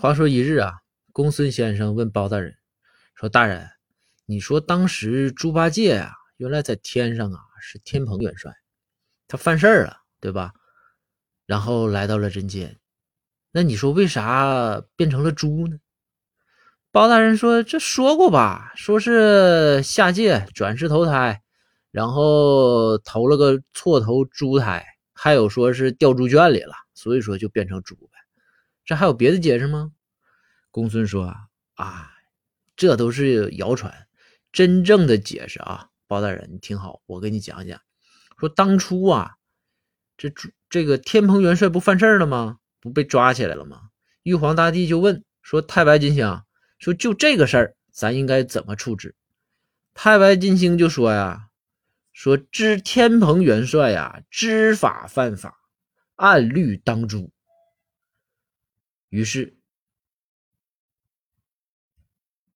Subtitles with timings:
[0.00, 0.74] 话说一日啊，
[1.12, 2.54] 公孙先生问包大人
[3.16, 3.68] 说：“大人，
[4.26, 8.54] 你说当时猪八戒啊，原来在天上啊是天蓬元帅，
[9.26, 10.52] 他犯事儿了，对吧？
[11.46, 12.78] 然后来到了人间，
[13.50, 15.76] 那你说为啥变成了猪呢？”
[16.92, 21.42] 包大人说：“这说过吧，说是下界转世投胎，
[21.90, 28.10] 然后投了个错投猪胎，还有说是掉猪圈里了，所以说就变成猪呗。
[28.88, 29.92] 这还有别的解释吗？”
[30.72, 31.26] 公孙说
[31.76, 32.10] ：“啊，
[32.74, 34.06] 这都是谣传，
[34.50, 37.78] 真正的解释啊，包大人你听好，我给你讲讲。
[38.38, 39.36] 说当初啊，
[40.16, 40.32] 这
[40.70, 42.60] 这个天蓬元帅不犯事儿了吗？
[42.80, 43.90] 不被抓起来了吗？
[44.22, 46.42] 玉皇大帝就问说：‘太白金星。’”
[46.80, 49.14] 说就这个事儿，咱应该怎么处置？
[49.92, 51.48] 太白金星就说呀
[52.14, 55.58] ：“说知天蓬元帅呀，知法犯法，
[56.14, 57.30] 按律当诛。”
[59.10, 59.57] 于是